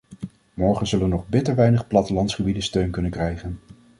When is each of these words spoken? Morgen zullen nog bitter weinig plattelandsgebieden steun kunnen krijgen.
Morgen 0.53 0.87
zullen 0.87 1.09
nog 1.09 1.27
bitter 1.27 1.55
weinig 1.55 1.87
plattelandsgebieden 1.87 2.63
steun 2.63 2.91
kunnen 2.91 3.11
krijgen. 3.11 3.59